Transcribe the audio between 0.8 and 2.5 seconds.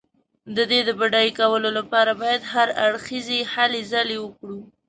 د بډای کولو لپاره باید